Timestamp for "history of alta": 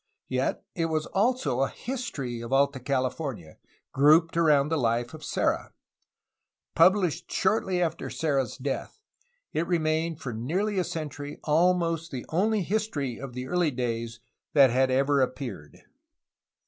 1.69-2.79